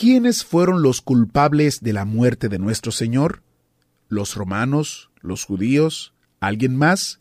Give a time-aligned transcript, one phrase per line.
[0.00, 3.42] ¿Quiénes fueron los culpables de la muerte de nuestro Señor?
[4.06, 5.10] ¿Los romanos?
[5.22, 6.14] ¿Los judíos?
[6.38, 7.18] ¿Alguien más?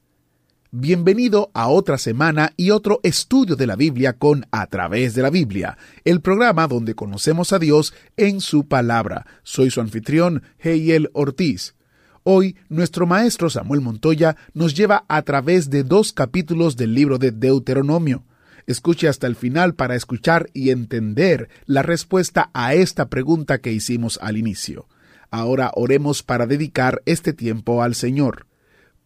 [0.70, 5.32] Bienvenido a otra semana y otro estudio de la Biblia con A través de la
[5.32, 9.26] Biblia, el programa donde conocemos a Dios en su palabra.
[9.42, 11.74] Soy su anfitrión, Heiel Ortiz.
[12.22, 17.32] Hoy, nuestro maestro Samuel Montoya nos lleva a través de dos capítulos del libro de
[17.32, 18.27] Deuteronomio.
[18.68, 24.20] Escuche hasta el final para escuchar y entender la respuesta a esta pregunta que hicimos
[24.22, 24.88] al inicio.
[25.32, 28.46] Ahora oremos para dedicar este tiempo al Señor.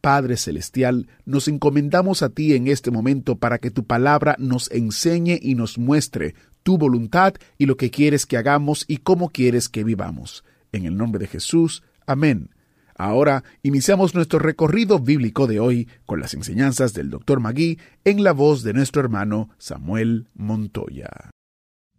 [0.02, 5.38] Padre Celestial, nos encomendamos a ti en este momento para que tu palabra nos enseñe
[5.40, 9.84] y nos muestre tu voluntad y lo que quieres que hagamos y cómo quieres que
[9.84, 10.44] vivamos.
[10.72, 11.84] En el nombre de Jesús.
[12.08, 12.50] Amén.
[13.02, 17.40] Ahora iniciamos nuestro recorrido bíblico de hoy con las enseñanzas del Dr.
[17.40, 21.10] Magui en la voz de nuestro hermano Samuel Montoya.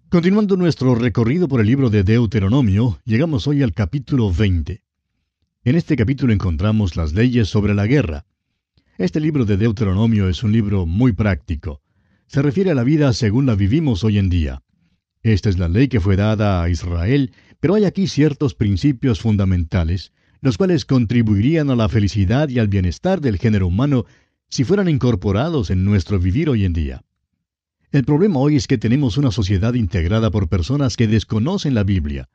[0.09, 4.85] Continuando nuestro recorrido por el libro de Deuteronomio, llegamos hoy al capítulo 20.
[5.65, 8.25] En este capítulo encontramos las leyes sobre la guerra.
[8.97, 11.83] Este libro de Deuteronomio es un libro muy práctico.
[12.29, 14.63] Se refiere a la vida según la vivimos hoy en día.
[15.25, 20.13] Esta es la ley que fue dada a Israel, pero hay aquí ciertos principios fundamentales,
[20.43, 24.05] los cuales contribuirían a la felicidad y al bienestar del género humano
[24.49, 27.05] si fueran incorporados en nuestro vivir hoy en día.
[27.93, 32.29] El problema hoy es que tenemos una sociedad integrada por personas que desconocen la Biblia.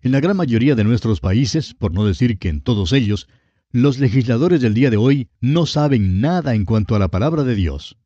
[0.00, 3.28] En la gran mayoría de nuestros países, por no decir que en todos ellos,
[3.70, 7.54] los legisladores del día de hoy no saben nada en cuanto a la palabra de
[7.54, 7.98] Dios.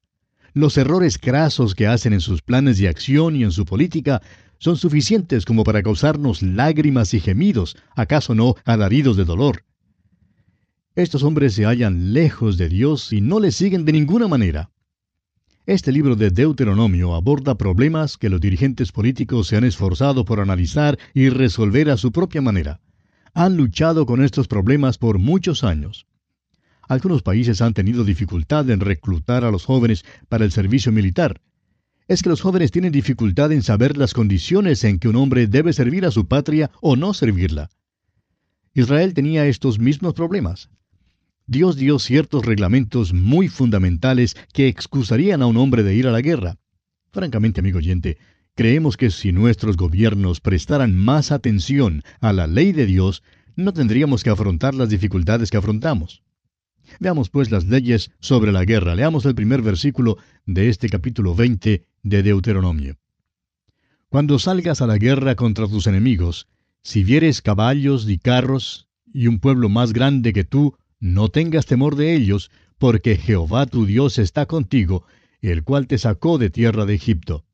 [0.55, 4.23] Los errores crasos que hacen en sus planes de acción y en su política
[4.59, 9.65] son suficientes como para causarnos lágrimas y gemidos, acaso no alaridos de dolor.
[10.95, 14.71] Estos hombres se hallan lejos de Dios y no le siguen de ninguna manera.
[15.67, 20.97] Este libro de Deuteronomio aborda problemas que los dirigentes políticos se han esforzado por analizar
[21.13, 22.81] y resolver a su propia manera.
[23.35, 26.07] Han luchado con estos problemas por muchos años.
[26.89, 31.41] Algunos países han tenido dificultad en reclutar a los jóvenes para el servicio militar,
[32.09, 35.73] es que los jóvenes tienen dificultad en saber las condiciones en que un hombre debe
[35.73, 37.71] servir a su patria o no servirla.
[38.75, 40.71] Israel tenía estos mismos problemas.
[41.47, 46.21] Dios dio ciertos reglamentos muy fundamentales que excusarían a un hombre de ir a la
[46.21, 46.57] guerra.
[47.11, 48.19] Francamente, amigo oyente,
[48.55, 53.23] creemos que si nuestros gobiernos prestaran más atención a la ley de Dios,
[53.55, 56.23] no tendríamos que afrontar las dificultades que afrontamos.
[57.01, 58.95] Veamos pues las leyes sobre la guerra.
[58.95, 62.99] Leamos el primer versículo de este capítulo 20 de Deuteronomio.
[64.09, 66.47] Cuando salgas a la guerra contra tus enemigos,
[66.83, 71.97] si vieres caballos y carros y un pueblo más grande que tú, no tengas temor
[71.97, 75.05] de ellos, porque Jehová tu Dios está contigo,
[75.41, 77.45] el cual te sacó de tierra de Egipto.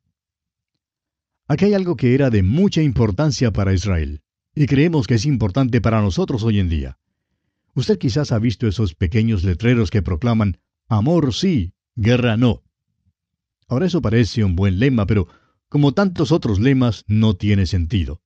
[1.49, 4.21] Aquí hay algo que era de mucha importancia para Israel,
[4.55, 6.99] y creemos que es importante para nosotros hoy en día.
[7.75, 10.59] Usted quizás ha visto esos pequeños letreros que proclaman
[10.89, 12.63] Amor sí, guerra no.
[13.69, 15.29] Ahora eso parece un buen lema, pero
[15.69, 18.21] como tantos otros lemas, no tiene sentido.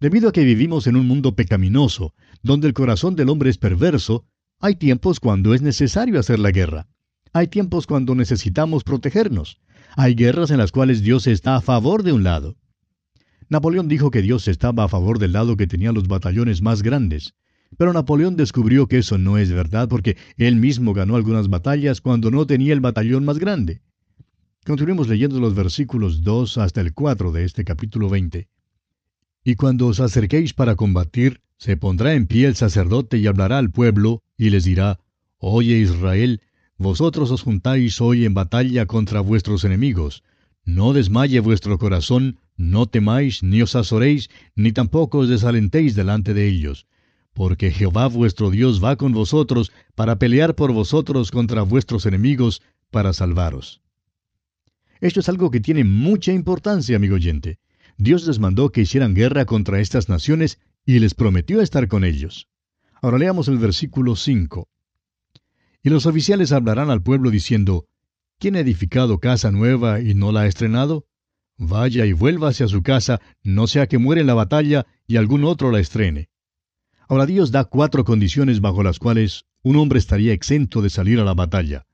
[0.00, 4.24] Debido a que vivimos en un mundo pecaminoso, donde el corazón del hombre es perverso,
[4.58, 6.88] hay tiempos cuando es necesario hacer la guerra.
[7.32, 9.60] Hay tiempos cuando necesitamos protegernos.
[9.96, 12.56] Hay guerras en las cuales Dios está a favor de un lado.
[13.48, 17.34] Napoleón dijo que Dios estaba a favor del lado que tenía los batallones más grandes.
[17.76, 22.30] Pero Napoleón descubrió que eso no es verdad porque él mismo ganó algunas batallas cuando
[22.30, 23.80] no tenía el batallón más grande.
[24.66, 28.46] Continuemos leyendo los versículos 2 hasta el 4 de este capítulo 20.
[29.42, 33.70] Y cuando os acerquéis para combatir, se pondrá en pie el sacerdote y hablará al
[33.70, 35.00] pueblo, y les dirá,
[35.38, 36.42] Oye Israel,
[36.76, 40.24] vosotros os juntáis hoy en batalla contra vuestros enemigos.
[40.66, 46.46] No desmaye vuestro corazón, no temáis, ni os azoréis, ni tampoco os desalentéis delante de
[46.46, 46.86] ellos.
[47.32, 53.14] Porque Jehová vuestro Dios va con vosotros para pelear por vosotros contra vuestros enemigos, para
[53.14, 53.79] salvaros.
[55.00, 57.58] Esto es algo que tiene mucha importancia, amigo oyente.
[57.96, 62.48] Dios les mandó que hicieran guerra contra estas naciones y les prometió estar con ellos.
[63.02, 64.68] Ahora leamos el versículo 5.
[65.82, 67.86] Y los oficiales hablarán al pueblo diciendo,
[68.38, 71.06] ¿quién ha edificado casa nueva y no la ha estrenado?
[71.56, 75.44] Vaya y vuelva hacia su casa, no sea que muere en la batalla y algún
[75.44, 76.28] otro la estrene.
[77.08, 81.24] Ahora Dios da cuatro condiciones bajo las cuales un hombre estaría exento de salir a
[81.24, 81.86] la batalla.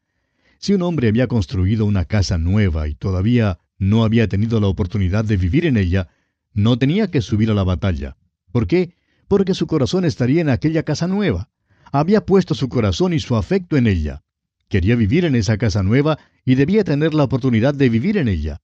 [0.59, 5.25] Si un hombre había construido una casa nueva y todavía no había tenido la oportunidad
[5.25, 6.09] de vivir en ella,
[6.53, 8.17] no tenía que subir a la batalla.
[8.53, 8.95] ¿Por qué?
[9.29, 11.51] Porque su corazón estaría en aquella casa nueva.
[11.93, 14.23] Había puesto su corazón y su afecto en ella.
[14.69, 18.63] Quería vivir en esa casa nueva y debía tener la oportunidad de vivir en ella.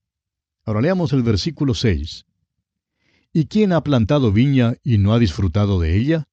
[0.65, 2.25] Ahora leamos el versículo 6.
[3.33, 6.29] ¿Y quién ha plantado viña y no ha disfrutado de ella?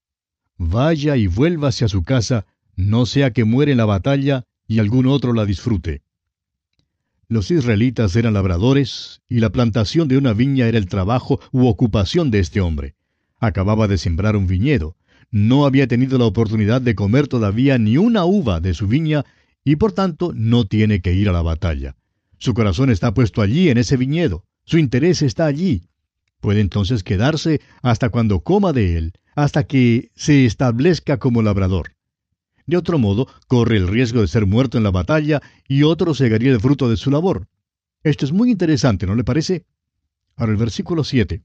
[0.60, 2.46] vaya y vuelva hacia su casa,
[2.76, 6.04] no sea que muere en la batalla y algún otro la disfrute.
[7.28, 12.30] Los israelitas eran labradores, y la plantación de una viña era el trabajo u ocupación
[12.30, 12.96] de este hombre.
[13.40, 14.96] Acababa de sembrar un viñedo,
[15.32, 19.26] no había tenido la oportunidad de comer todavía ni una uva de su viña,
[19.64, 21.96] y por tanto no tiene que ir a la batalla.
[22.38, 25.90] Su corazón está puesto allí en ese viñedo, su interés está allí.
[26.42, 31.96] Puede entonces quedarse hasta cuando coma de él, hasta que se establezca como labrador.
[32.70, 36.52] De otro modo, corre el riesgo de ser muerto en la batalla y otro segaría
[36.52, 37.48] el fruto de su labor.
[38.04, 39.66] Esto es muy interesante, ¿no le parece?
[40.36, 41.42] Ahora el versículo 7.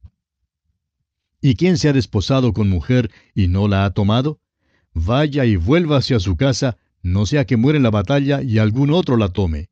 [1.41, 4.39] ¿Y quién se ha desposado con mujer y no la ha tomado?
[4.93, 8.91] Vaya y vuelva hacia su casa, no sea que muera en la batalla y algún
[8.91, 9.71] otro la tome.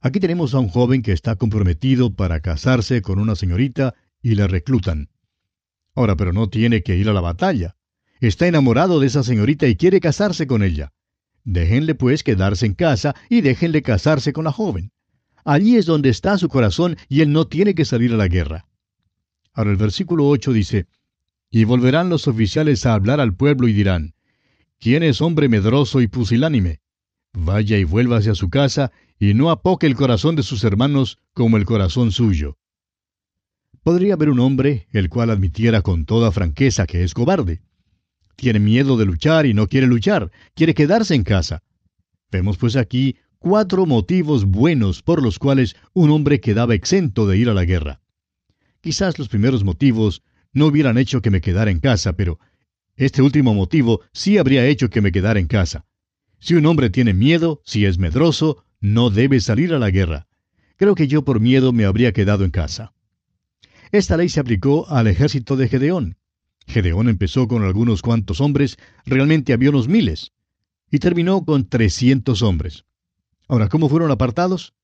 [0.00, 4.48] Aquí tenemos a un joven que está comprometido para casarse con una señorita y le
[4.48, 5.10] reclutan.
[5.94, 7.76] Ahora, pero no tiene que ir a la batalla.
[8.26, 10.94] Está enamorado de esa señorita y quiere casarse con ella.
[11.44, 14.92] Déjenle pues quedarse en casa y déjenle casarse con la joven.
[15.44, 18.66] Allí es donde está su corazón y él no tiene que salir a la guerra.
[19.52, 20.86] Ahora el versículo 8 dice,
[21.50, 24.14] Y volverán los oficiales a hablar al pueblo y dirán,
[24.80, 26.80] ¿quién es hombre medroso y pusilánime?
[27.34, 31.58] Vaya y vuelva hacia su casa y no apoque el corazón de sus hermanos como
[31.58, 32.56] el corazón suyo.
[33.82, 37.60] Podría haber un hombre el cual admitiera con toda franqueza que es cobarde.
[38.36, 41.62] Tiene miedo de luchar y no quiere luchar, quiere quedarse en casa.
[42.30, 47.48] Vemos pues aquí cuatro motivos buenos por los cuales un hombre quedaba exento de ir
[47.48, 48.00] a la guerra.
[48.80, 50.22] Quizás los primeros motivos
[50.52, 52.38] no hubieran hecho que me quedara en casa, pero
[52.96, 55.84] este último motivo sí habría hecho que me quedara en casa.
[56.38, 60.26] Si un hombre tiene miedo, si es medroso, no debe salir a la guerra.
[60.76, 62.92] Creo que yo por miedo me habría quedado en casa.
[63.92, 66.16] Esta ley se aplicó al ejército de Gedeón.
[66.66, 70.32] Gedeón empezó con algunos cuantos hombres, realmente había unos miles,
[70.90, 72.84] y terminó con trescientos hombres.
[73.48, 74.74] Ahora, ¿cómo fueron apartados?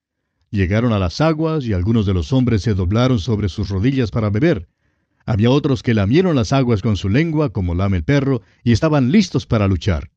[0.50, 4.30] Llegaron a las aguas y algunos de los hombres se doblaron sobre sus rodillas para
[4.30, 4.68] beber.
[5.24, 9.12] Había otros que lamieron las aguas con su lengua, como lame el perro, y estaban
[9.12, 10.10] listos para luchar.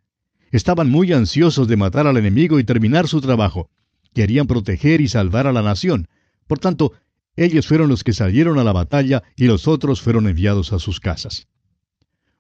[0.52, 3.70] Estaban muy ansiosos de matar al enemigo y terminar su trabajo.
[4.14, 6.08] Querían proteger y salvar a la nación.
[6.48, 6.94] Por tanto,
[7.36, 11.00] ellos fueron los que salieron a la batalla y los otros fueron enviados a sus
[11.00, 11.48] casas.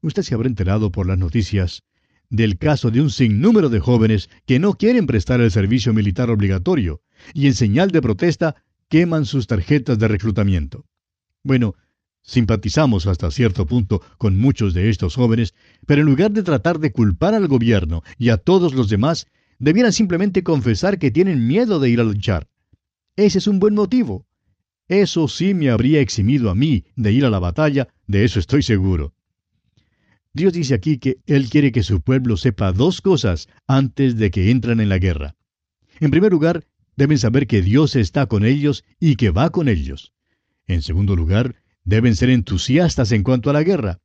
[0.04, 1.82] Usted se habrá enterado por las noticias
[2.30, 7.02] del caso de un sinnúmero de jóvenes que no quieren prestar el servicio militar obligatorio
[7.34, 8.56] y en señal de protesta
[8.90, 10.86] queman sus tarjetas de reclutamiento.
[11.42, 11.76] Bueno,
[12.22, 15.54] simpatizamos hasta cierto punto con muchos de estos jóvenes,
[15.88, 19.28] pero en lugar de tratar de culpar al gobierno y a todos los demás,
[19.58, 22.50] debieran simplemente confesar que tienen miedo de ir a luchar.
[23.16, 24.26] Ese es un buen motivo.
[24.90, 28.64] Eso sí me habría eximido a mí de ir a la batalla, de eso estoy
[28.64, 29.14] seguro.
[30.33, 34.49] Dios dice aquí que Él quiere que su pueblo sepa dos cosas antes de que
[34.52, 35.35] entren en la guerra.
[35.99, 40.11] En primer lugar, deben saber que Dios está con ellos y que va con ellos.
[40.68, 43.99] En segundo lugar, deben ser entusiastas en cuanto a la guerra.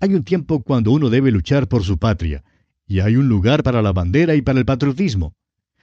[0.00, 2.42] Hay un tiempo cuando uno debe luchar por su patria,
[2.86, 5.34] y hay un lugar para la bandera y para el patriotismo.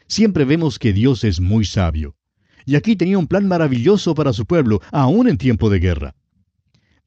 [0.07, 2.17] Siempre vemos que Dios es muy sabio
[2.67, 6.15] y aquí tenía un plan maravilloso para su pueblo, aún en tiempo de guerra.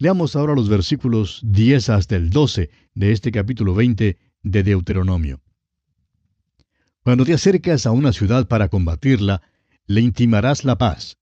[0.00, 5.42] Leamos ahora los versículos 10 hasta el 12 de este capítulo 20 de Deuteronomio.
[7.02, 9.42] Cuando te acercas a una ciudad para combatirla,
[9.84, 11.18] le intimarás la paz.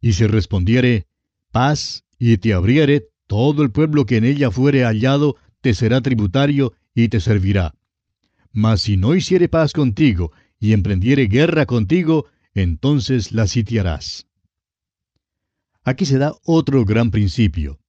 [0.00, 1.08] Y si respondiere,
[1.50, 6.72] paz, y te abriere, todo el pueblo que en ella fuere hallado te será tributario
[6.94, 7.74] y te servirá.
[8.50, 14.26] Mas si no hiciere paz contigo y emprendiere guerra contigo, entonces la sitiarás.
[15.84, 17.81] Aquí se da otro gran principio.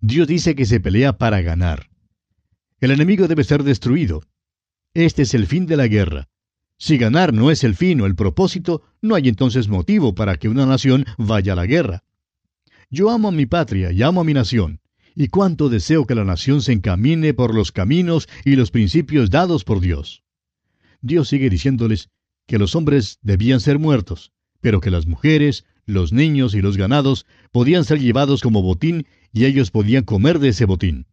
[0.00, 1.90] Dios dice que se pelea para ganar.
[2.80, 4.22] El enemigo debe ser destruido.
[4.94, 6.28] Este es el fin de la guerra.
[6.78, 10.48] Si ganar no es el fin o el propósito, no hay entonces motivo para que
[10.48, 12.04] una nación vaya a la guerra.
[12.88, 14.80] Yo amo a mi patria y amo a mi nación,
[15.14, 19.64] y cuánto deseo que la nación se encamine por los caminos y los principios dados
[19.64, 20.24] por Dios.
[21.02, 22.08] Dios sigue diciéndoles,
[22.46, 27.26] que los hombres debían ser muertos, pero que las mujeres, los niños y los ganados
[27.52, 31.06] podían ser llevados como botín y ellos podían comer de ese botín.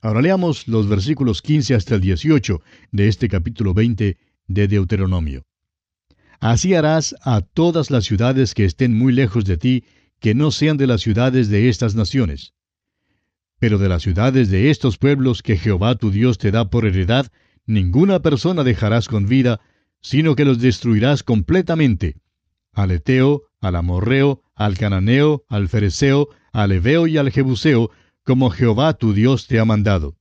[0.00, 2.60] Ahora leamos los versículos 15 hasta el 18
[2.92, 5.44] de este capítulo 20 de Deuteronomio.
[6.38, 9.84] Así harás a todas las ciudades que estén muy lejos de ti,
[10.20, 12.52] que no sean de las ciudades de estas naciones.
[13.58, 17.32] Pero de las ciudades de estos pueblos que Jehová tu Dios te da por heredad,
[17.64, 19.60] ninguna persona dejarás con vida,
[20.00, 22.16] sino que los destruirás completamente.
[22.76, 27.90] Al Eteo, al Amorreo, al Cananeo, al Fereceo, al Eveo y al Jebuseo,
[28.22, 30.16] como Jehová tu Dios te ha mandado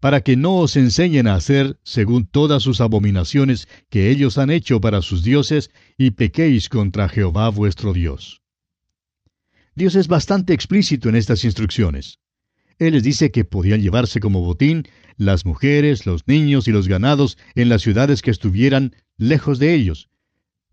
[0.00, 4.80] para que no os enseñen a hacer según todas sus abominaciones que ellos han hecho
[4.80, 8.42] para sus dioses, y pequéis contra Jehová vuestro Dios.
[9.74, 12.20] Dios es bastante explícito en estas instrucciones.
[12.78, 14.84] Él les dice que podían llevarse como botín
[15.16, 20.08] las mujeres, los niños y los ganados en las ciudades que estuvieran lejos de ellos.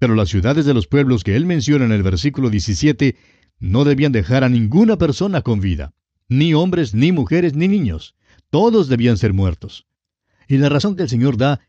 [0.03, 3.15] Pero las ciudades de los pueblos que él menciona en el versículo 17
[3.61, 5.93] no debían dejar a ninguna persona con vida,
[6.27, 8.13] ni hombres, ni mujeres, ni niños
[8.49, 9.85] todos debían ser muertos.
[10.49, 11.61] Y la razón que el Señor da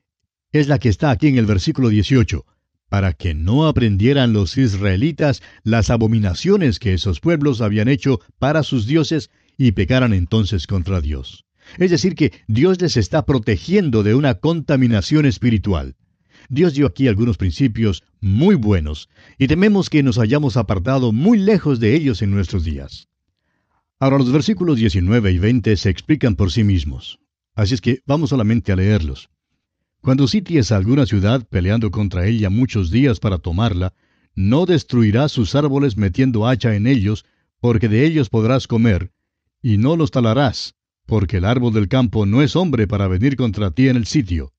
[0.51, 2.45] es la que está aquí en el versículo 18,
[2.89, 8.89] para que no aprendieran los israelitas las abominaciones que esos pueblos habían hecho para sus
[8.89, 11.45] dioses y pecaran entonces contra Dios.
[11.79, 15.95] Es decir, que Dios les está protegiendo de una contaminación espiritual.
[16.49, 19.09] Dios dio aquí algunos principios muy buenos
[19.39, 23.09] y tememos que nos hayamos apartado muy lejos de ellos en nuestros días.
[23.99, 27.21] Ahora los versículos 19 y 20 se explican por sí mismos.
[27.55, 29.31] Así es que vamos solamente a leerlos.
[30.01, 33.95] Cuando sities a alguna ciudad peleando contra ella muchos días para tomarla,
[34.35, 37.25] no destruirás sus árboles metiendo hacha en ellos,
[37.61, 39.13] porque de ellos podrás comer,
[39.63, 40.75] y no los talarás,
[41.07, 44.54] porque el árbol del campo no es hombre para venir contra ti en el sitio.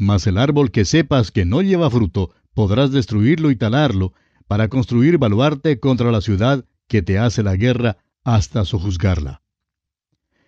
[0.00, 4.14] Mas el árbol que sepas que no lleva fruto, podrás destruirlo y talarlo,
[4.48, 9.42] para construir baluarte contra la ciudad que te hace la guerra hasta sojuzgarla.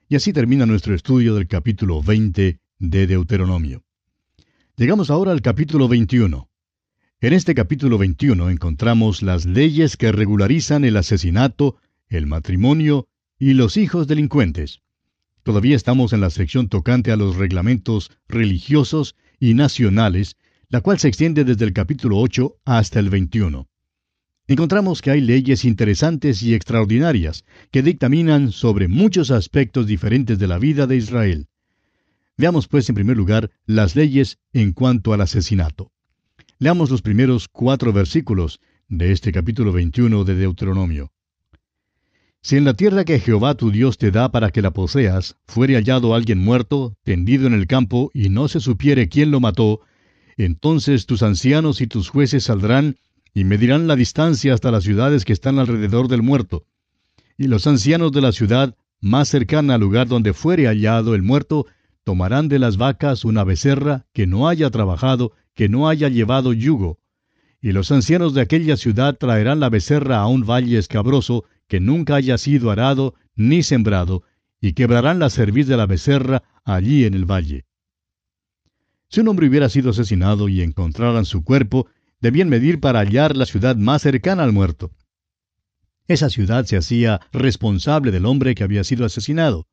[0.08, 3.84] Y así termina nuestro estudio del capítulo 20 de Deuteronomio.
[4.78, 6.48] Llegamos ahora al capítulo 21.
[7.20, 11.76] En este capítulo 21 encontramos las leyes que regularizan el asesinato,
[12.08, 13.06] el matrimonio
[13.38, 14.80] y los hijos delincuentes.
[15.42, 20.36] Todavía estamos en la sección tocante a los reglamentos religiosos y nacionales,
[20.68, 23.68] la cual se extiende desde el capítulo 8 hasta el 21
[24.52, 30.58] encontramos que hay leyes interesantes y extraordinarias que dictaminan sobre muchos aspectos diferentes de la
[30.58, 31.48] vida de Israel.
[32.36, 35.92] Veamos pues en primer lugar las leyes en cuanto al asesinato.
[36.58, 41.12] Leamos los primeros cuatro versículos de este capítulo 21 de Deuteronomio.
[42.44, 45.76] Si en la tierra que Jehová tu Dios te da para que la poseas, fuere
[45.76, 49.80] hallado alguien muerto, tendido en el campo, y no se supiere quién lo mató,
[50.36, 52.96] entonces tus ancianos y tus jueces saldrán
[53.32, 56.66] y medirán la distancia hasta las ciudades que están alrededor del muerto.
[57.38, 61.66] Y los ancianos de la ciudad, más cercana al lugar donde fuere hallado el muerto,
[62.02, 66.98] tomarán de las vacas una becerra que no haya trabajado, que no haya llevado yugo.
[67.64, 72.16] Y los ancianos de aquella ciudad traerán la becerra a un valle escabroso que nunca
[72.16, 74.24] haya sido arado ni sembrado,
[74.60, 77.64] y quebrarán la cerviz de la becerra allí en el valle.
[79.08, 81.86] Si un hombre hubiera sido asesinado y encontraran su cuerpo,
[82.20, 84.90] debían medir para hallar la ciudad más cercana al muerto.
[86.08, 89.68] Esa ciudad se hacía responsable del hombre que había sido asesinado.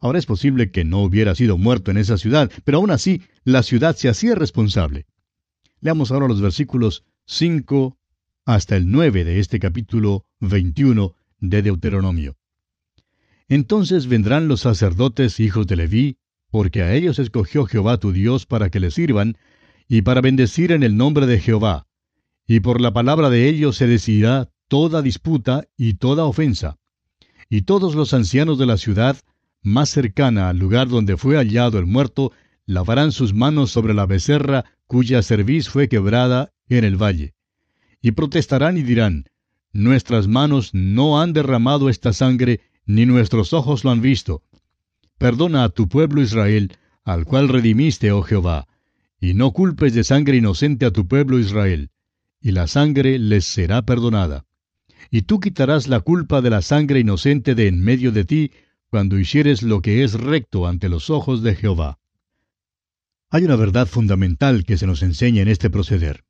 [0.00, 3.64] Ahora es posible que no hubiera sido muerto en esa ciudad, pero aún así la
[3.64, 5.06] ciudad se hacía responsable.
[5.80, 7.98] Leamos ahora los versículos 5
[8.44, 12.36] hasta el 9 de este capítulo 21 de Deuteronomio.
[13.48, 16.18] Entonces vendrán los sacerdotes hijos de Leví,
[16.52, 19.38] porque a ellos escogió Jehová tu Dios para que le sirvan,
[19.88, 21.88] y para bendecir en el nombre de Jehová.
[22.46, 26.78] Y por la palabra de ellos se decidirá toda disputa y toda ofensa.
[27.50, 29.16] Y todos los ancianos de la ciudad,
[29.62, 32.30] más cercana al lugar donde fue hallado el muerto,
[32.66, 37.34] lavarán sus manos sobre la becerra cuya cerviz fue quebrada en el valle.
[38.02, 39.26] Y protestarán y dirán,
[39.72, 44.42] Nuestras manos no han derramado esta sangre, ni nuestros ojos lo han visto.
[45.18, 48.66] Perdona a tu pueblo Israel, al cual redimiste, oh Jehová,
[49.20, 51.90] y no culpes de sangre inocente a tu pueblo Israel,
[52.40, 54.46] y la sangre les será perdonada.
[55.10, 58.52] Y tú quitarás la culpa de la sangre inocente de en medio de ti,
[58.88, 61.98] cuando hicieres lo que es recto ante los ojos de Jehová.
[63.36, 66.24] Hay una verdad fundamental que se nos enseña en este proceder.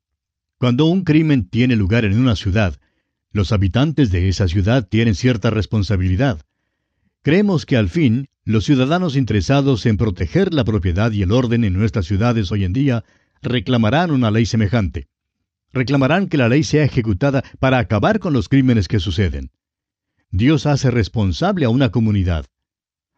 [0.57, 2.81] Cuando un crimen tiene lugar en una ciudad,
[3.31, 6.41] los habitantes de esa ciudad tienen cierta responsabilidad.
[7.21, 11.75] Creemos que al fin los ciudadanos interesados en proteger la propiedad y el orden en
[11.75, 13.05] nuestras ciudades hoy en día
[13.41, 15.07] reclamarán una ley semejante.
[15.71, 19.51] Reclamarán que la ley sea ejecutada para acabar con los crímenes que suceden.
[20.29, 22.47] Dios hace responsable a una comunidad.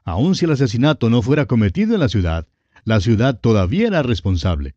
[0.03, 2.45] Aun si el asesinato no fuera cometido en la ciudad,
[2.83, 4.75] la ciudad todavía era responsable.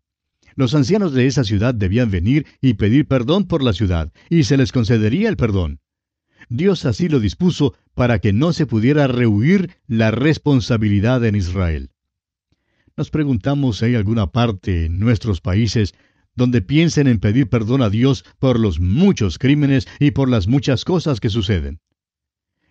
[0.55, 4.57] Los ancianos de esa ciudad debían venir y pedir perdón por la ciudad, y se
[4.57, 5.81] les concedería el perdón.
[6.49, 11.91] Dios así lo dispuso para que no se pudiera rehuir la responsabilidad en Israel.
[12.97, 15.95] Nos preguntamos si hay alguna parte en nuestros países
[16.35, 20.85] donde piensen en pedir perdón a Dios por los muchos crímenes y por las muchas
[20.85, 21.81] cosas que suceden.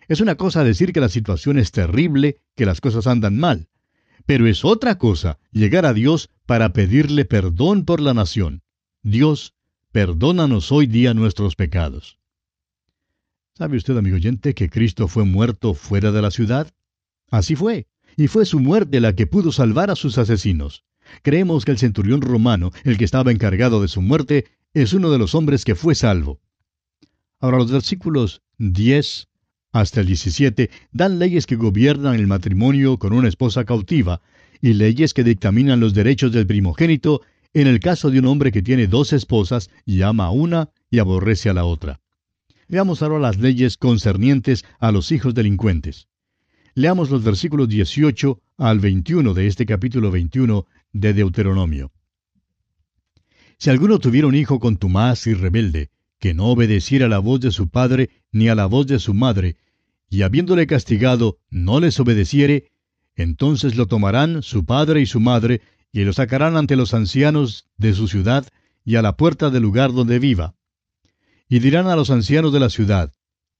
[0.08, 3.68] Es una cosa decir que la situación es terrible, que las cosas andan mal,
[4.26, 8.62] pero es otra cosa llegar a Dios para pedirle perdón por la nación.
[9.02, 9.54] Dios,
[9.90, 12.18] perdónanos hoy día nuestros pecados.
[13.54, 16.72] ¿Sabe usted, amigo oyente, que Cristo fue muerto fuera de la ciudad?
[17.30, 17.86] Así fue,
[18.16, 20.84] y fue su muerte la que pudo salvar a sus asesinos.
[21.22, 25.18] Creemos que el centurión romano, el que estaba encargado de su muerte, es uno de
[25.18, 26.40] los hombres que fue salvo.
[27.40, 29.28] Ahora los versículos 10
[29.72, 34.20] hasta el 17 dan leyes que gobiernan el matrimonio con una esposa cautiva
[34.60, 37.22] y leyes que dictaminan los derechos del primogénito
[37.54, 40.98] en el caso de un hombre que tiene dos esposas y ama a una y
[40.98, 42.00] aborrece a la otra.
[42.68, 46.08] Veamos ahora las leyes concernientes a los hijos delincuentes.
[46.74, 51.92] Leamos los versículos 18 al 21 de este capítulo 21 de Deuteronomio.
[53.58, 55.90] Si alguno tuviera un hijo contumaz y rebelde,
[56.22, 59.12] que no obedeciera a la voz de su padre ni a la voz de su
[59.12, 59.56] madre,
[60.08, 62.70] y habiéndole castigado no les obedeciere,
[63.16, 65.62] entonces lo tomarán su padre y su madre,
[65.92, 68.46] y lo sacarán ante los ancianos de su ciudad
[68.84, 70.54] y a la puerta del lugar donde viva.
[71.48, 73.12] Y dirán a los ancianos de la ciudad,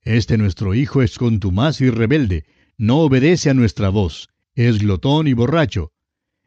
[0.02, 2.44] Este nuestro hijo es contumaz y rebelde,
[2.78, 5.90] no obedece a nuestra voz, es glotón y borracho.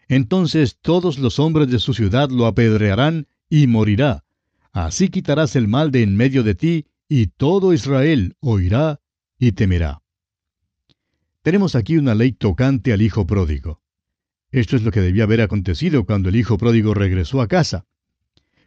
[0.08, 4.25] Entonces todos los hombres de su ciudad lo apedrearán y morirá,
[4.76, 9.00] Así quitarás el mal de en medio de ti, y todo Israel oirá
[9.40, 10.02] y temerá.
[11.44, 13.82] Tenemos aquí una ley tocante al hijo pródigo.
[14.52, 17.86] Esto es lo que debía haber acontecido cuando el hijo pródigo regresó a casa.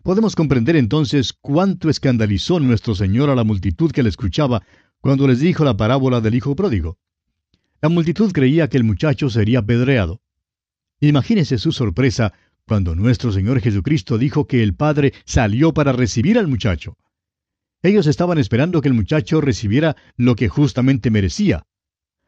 [0.03, 4.63] Podemos comprender entonces cuánto escandalizó nuestro Señor a la multitud que le escuchaba
[5.03, 6.97] cuando les dijo la parábola del hijo pródigo.
[7.83, 10.23] La multitud creía que el muchacho sería apedreado.
[11.01, 12.33] Imagínese su sorpresa
[12.69, 16.97] cuando nuestro Señor Jesucristo dijo que el Padre salió para recibir al muchacho.
[17.83, 21.65] Ellos estaban esperando que el muchacho recibiera lo que justamente merecía.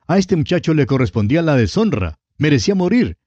[0.08, 3.18] A este muchacho le correspondía la deshonra, merecía morir.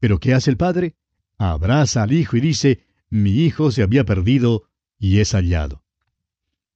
[0.00, 0.96] Pero ¿qué hace el Padre?
[1.36, 4.64] Abraza al Hijo y dice, mi Hijo se había perdido
[4.98, 5.84] y es hallado.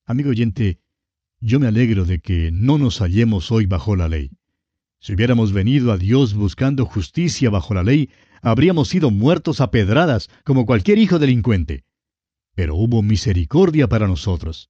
[0.04, 0.80] Amigo oyente,
[1.40, 4.30] yo me alegro de que no nos hallemos hoy bajo la ley.
[5.00, 8.10] Si hubiéramos venido a Dios buscando justicia bajo la ley,
[8.42, 11.84] habríamos sido muertos a pedradas como cualquier hijo delincuente.
[12.54, 14.68] Pero hubo misericordia para nosotros.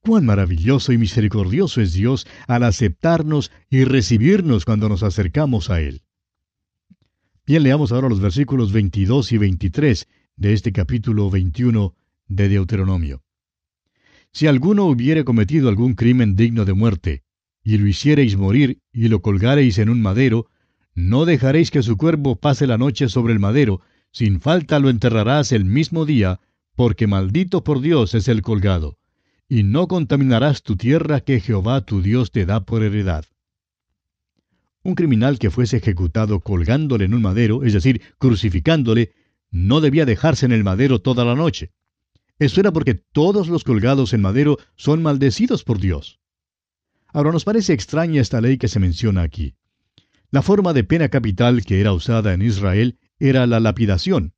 [0.00, 6.02] Cuán maravilloso y misericordioso es Dios al aceptarnos y recibirnos cuando nos acercamos a Él.
[7.46, 11.94] Bien, leamos ahora los versículos 22 y 23 de este capítulo 21
[12.26, 13.22] de Deuteronomio.
[14.32, 17.22] Si alguno hubiere cometido algún crimen digno de muerte,
[17.62, 20.50] y lo hiciereis morir y lo colgareis en un madero,
[20.94, 23.80] no dejaréis que su cuerpo pase la noche sobre el madero,
[24.12, 26.40] sin falta lo enterrarás el mismo día,
[26.76, 28.98] porque maldito por Dios es el colgado,
[29.48, 33.24] y no contaminarás tu tierra que Jehová tu Dios te da por heredad.
[34.82, 39.12] Un criminal que fuese ejecutado colgándole en un madero, es decir, crucificándole,
[39.50, 41.72] no debía dejarse en el madero toda la noche.
[42.38, 46.20] Eso era porque todos los colgados en madero son maldecidos por Dios.
[47.06, 49.54] Ahora nos parece extraña esta ley que se menciona aquí.
[50.34, 54.34] La forma de pena capital que era usada en Israel era la lapidación.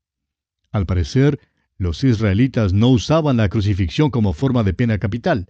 [0.70, 1.40] Al parecer,
[1.78, 5.46] los israelitas no usaban la crucifixión como forma de pena capital.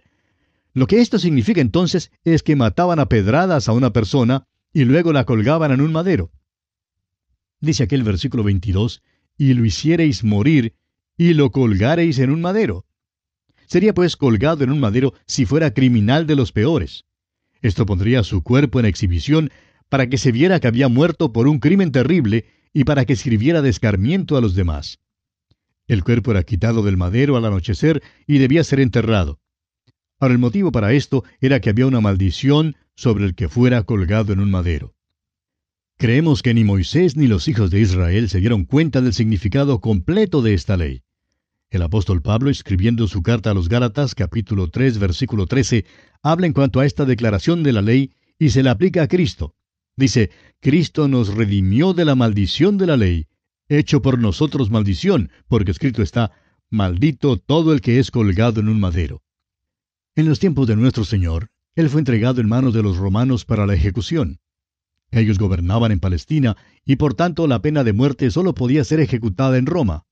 [0.73, 5.11] Lo que esto significa entonces es que mataban a pedradas a una persona y luego
[5.11, 6.31] la colgaban en un madero.
[7.59, 9.03] Dice aquel versículo 22,
[9.37, 10.75] y lo hiciereis morir
[11.17, 12.85] y lo colgareis en un madero.
[13.65, 17.03] Sería pues colgado en un madero si fuera criminal de los peores.
[17.61, 19.51] Esto pondría su cuerpo en exhibición
[19.89, 23.61] para que se viera que había muerto por un crimen terrible y para que sirviera
[23.61, 24.99] de escarmiento a los demás.
[25.87, 29.39] El cuerpo era quitado del madero al anochecer y debía ser enterrado.
[30.19, 34.33] Ahora el motivo para esto era que había una maldición sobre el que fuera colgado
[34.33, 34.95] en un madero.
[35.97, 40.41] Creemos que ni Moisés ni los hijos de Israel se dieron cuenta del significado completo
[40.41, 41.03] de esta ley.
[41.69, 45.85] El apóstol Pablo, escribiendo su carta a los Gálatas, capítulo 3, versículo 13,
[46.23, 49.56] habla en cuanto a esta declaración de la ley y se la aplica a Cristo.
[49.97, 50.29] Dice,
[50.61, 53.27] Cristo nos redimió de la maldición de la ley,
[53.67, 56.31] hecho por nosotros maldición, porque escrito está,
[56.69, 59.23] maldito todo el que es colgado en un madero.
[60.15, 63.65] En los tiempos de nuestro Señor, Él fue entregado en manos de los romanos para
[63.65, 64.39] la ejecución.
[65.09, 69.57] Ellos gobernaban en Palestina y por tanto la pena de muerte solo podía ser ejecutada
[69.57, 70.03] en Roma.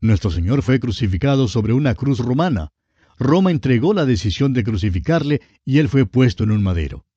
[0.00, 2.70] Nuestro Señor fue crucificado sobre una cruz romana.
[3.18, 7.07] Roma entregó la decisión de crucificarle y él fue puesto en un madero.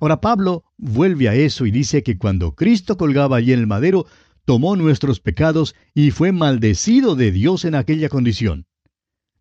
[0.00, 4.06] Ahora Pablo vuelve a eso y dice que cuando Cristo colgaba allí en el madero,
[4.44, 8.66] tomó nuestros pecados y fue maldecido de Dios en aquella condición.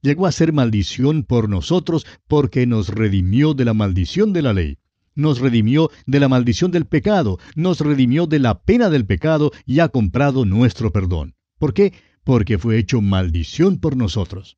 [0.02, 4.78] Llegó a ser maldición por nosotros porque nos redimió de la maldición de la ley.
[5.14, 9.80] Nos redimió de la maldición del pecado, nos redimió de la pena del pecado y
[9.80, 11.36] ha comprado nuestro perdón.
[11.60, 11.94] ¿Por qué?
[12.24, 14.58] Porque fue hecho maldición por nosotros.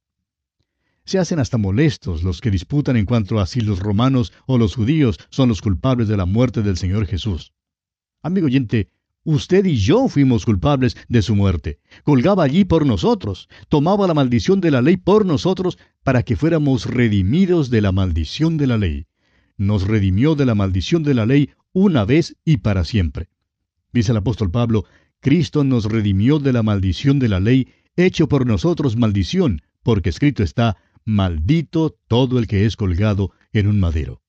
[1.06, 4.76] Se hacen hasta molestos los que disputan en cuanto a si los romanos o los
[4.76, 7.54] judíos son los culpables de la muerte del Señor Jesús.
[8.22, 8.90] Amigo oyente,
[9.26, 11.80] usted y yo fuimos culpables de su muerte.
[12.04, 16.86] Colgaba allí por nosotros, tomaba la maldición de la ley por nosotros para que fuéramos
[16.86, 19.08] redimidos de la maldición de la ley.
[19.58, 23.28] Nos redimió de la maldición de la ley una vez y para siempre.
[23.92, 24.86] Dice el apóstol Pablo,
[25.20, 30.44] Cristo nos redimió de la maldición de la ley, hecho por nosotros maldición, porque escrito
[30.44, 34.22] está, maldito todo el que es colgado en un madero.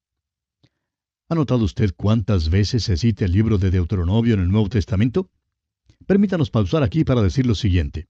[1.29, 5.31] ¿Ha notado usted cuántas veces se cita el libro de Deuteronomio en el Nuevo Testamento?
[6.07, 8.09] Permítanos pausar aquí para decir lo siguiente.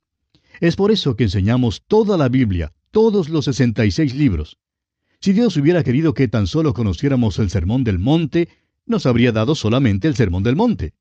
[0.61, 4.59] Es por eso que enseñamos toda la Biblia, todos los 66 libros.
[5.21, 8.49] Si Dios hubiera querido que tan solo conociéramos el Sermón del Monte,
[8.85, 10.95] nos habría dado solamente el Sermón del Monte.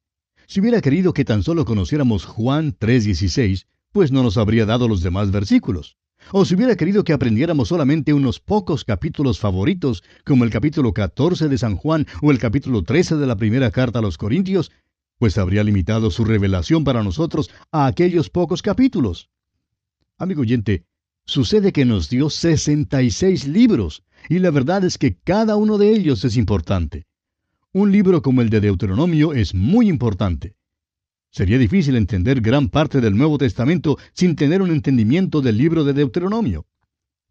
[0.47, 5.01] Si hubiera querido que tan solo conociéramos Juan 3:16, pues no nos habría dado los
[5.01, 5.97] demás versículos.
[6.31, 11.49] O si hubiera querido que aprendiéramos solamente unos pocos capítulos favoritos, como el capítulo 14
[11.49, 14.71] de San Juan o el capítulo 13 de la primera carta a los Corintios,
[15.19, 19.29] pues habría limitado su revelación para nosotros a aquellos pocos capítulos.
[20.17, 20.85] Amigo oyente,
[21.25, 26.23] sucede que nos dio 66 libros, y la verdad es que cada uno de ellos
[26.25, 27.05] es importante.
[27.71, 30.55] Un libro como el de Deuteronomio es muy importante.
[31.33, 35.93] Sería difícil entender gran parte del Nuevo Testamento sin tener un entendimiento del libro de
[35.93, 36.67] Deuteronomio.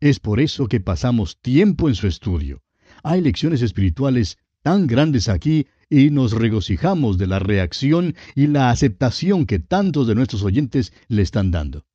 [0.00, 2.62] Es por eso que pasamos tiempo en su estudio.
[3.04, 9.46] Hay lecciones espirituales tan grandes aquí y nos regocijamos de la reacción y la aceptación
[9.46, 11.86] que tantos de nuestros oyentes le están dando.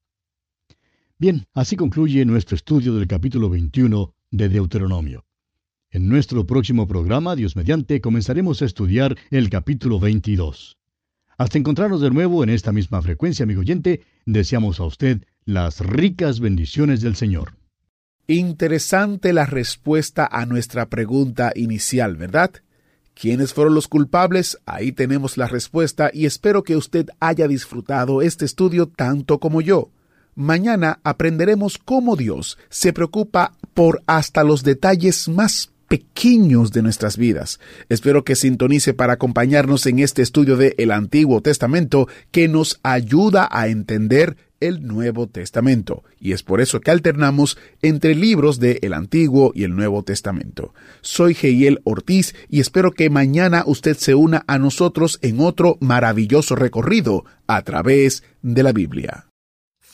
[1.19, 5.25] Bien, así concluye nuestro estudio del capítulo 21 de Deuteronomio.
[5.91, 10.76] En nuestro próximo programa, Dios mediante, comenzaremos a estudiar el capítulo 22.
[11.37, 16.39] Hasta encontrarnos de nuevo en esta misma frecuencia, amigo oyente, deseamos a usted las ricas
[16.39, 17.53] bendiciones del Señor.
[18.25, 22.51] Interesante la respuesta a nuestra pregunta inicial, ¿verdad?
[23.13, 24.57] ¿Quiénes fueron los culpables?
[24.65, 29.91] Ahí tenemos la respuesta y espero que usted haya disfrutado este estudio tanto como yo.
[30.33, 37.59] Mañana aprenderemos cómo Dios se preocupa por hasta los detalles más pequeños de nuestras vidas.
[37.89, 43.47] Espero que sintonice para acompañarnos en este estudio de el Antiguo Testamento que nos ayuda
[43.51, 46.03] a entender el Nuevo Testamento.
[46.19, 50.73] Y es por eso que alternamos entre libros de el Antiguo y el Nuevo Testamento.
[51.01, 56.55] Soy Geiel Ortiz y espero que mañana usted se una a nosotros en otro maravilloso
[56.55, 59.26] recorrido a través de la Biblia.